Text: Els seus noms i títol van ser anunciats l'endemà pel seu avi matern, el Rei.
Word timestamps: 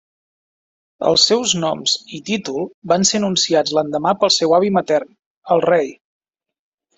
Els 1.09 1.25
seus 1.31 1.51
noms 1.63 1.93
i 2.19 2.21
títol 2.29 2.65
van 2.93 3.05
ser 3.09 3.21
anunciats 3.23 3.75
l'endemà 3.79 4.15
pel 4.25 4.33
seu 4.39 4.57
avi 4.61 4.73
matern, 4.79 5.13
el 5.57 5.63
Rei. 5.69 5.93